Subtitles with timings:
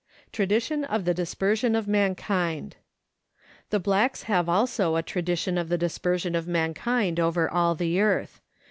[0.31, 2.75] Tradition of the Dispersion of Mankind.
[3.69, 8.41] The blacks have also a tradition of the dispersion of mankind over all the earth.